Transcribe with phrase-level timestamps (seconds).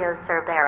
[0.00, 0.59] Radio Cerbero.